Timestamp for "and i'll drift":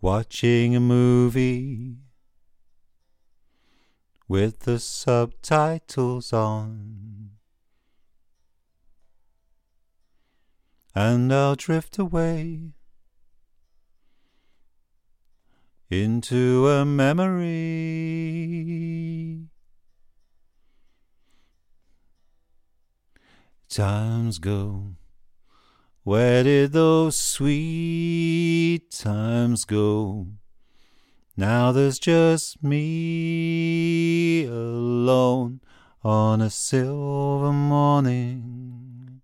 10.94-11.98